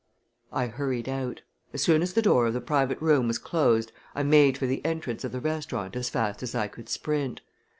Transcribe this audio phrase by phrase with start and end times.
[0.51, 1.43] I hurried out.
[1.73, 4.83] As soon as the door of the private room was closed I made for the
[4.83, 7.41] entrance of the restaurant as fast as I could sprint.